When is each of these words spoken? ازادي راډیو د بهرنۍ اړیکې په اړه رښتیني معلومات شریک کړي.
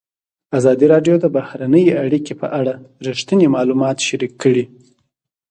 ازادي 0.57 0.85
راډیو 0.93 1.15
د 1.19 1.25
بهرنۍ 1.35 1.85
اړیکې 2.03 2.33
په 2.41 2.47
اړه 2.59 2.73
رښتیني 3.07 3.47
معلومات 3.55 3.97
شریک 4.07 4.33
کړي. 4.43 4.65